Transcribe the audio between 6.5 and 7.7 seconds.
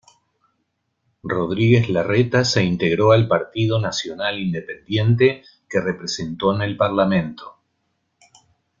en el Parlamento.